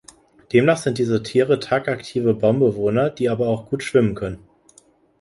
Demnach 0.51 0.77
sind 0.77 0.97
diese 0.97 1.21
Tiere 1.21 1.59
tagaktive 1.59 2.33
Baumbewohner, 2.33 3.11
die 3.11 3.29
aber 3.29 3.49
auch 3.49 3.69
gut 3.69 3.83
schwimmen 3.83 4.15
können. 4.15 4.39